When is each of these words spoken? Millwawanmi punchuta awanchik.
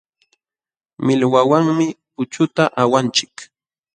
Millwawanmi 1.05 1.87
punchuta 2.13 2.63
awanchik. 2.81 3.33